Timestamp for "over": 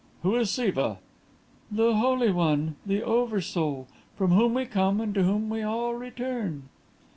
3.03-3.39